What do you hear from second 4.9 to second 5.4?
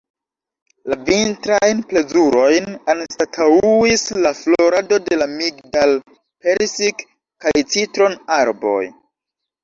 de la